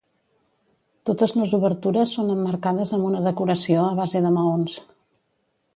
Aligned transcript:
Totes 1.09 1.35
les 1.41 1.53
obertures 1.57 2.15
són 2.17 2.33
emmarcades 2.37 2.95
amb 2.99 3.09
una 3.11 3.23
decoració 3.29 3.87
a 3.91 3.95
base 4.03 4.25
de 4.27 4.33
maons. 4.41 4.81